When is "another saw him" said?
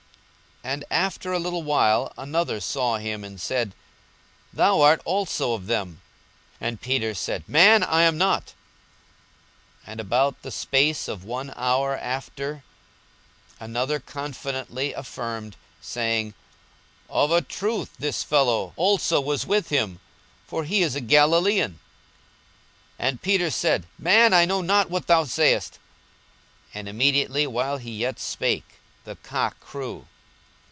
2.19-3.23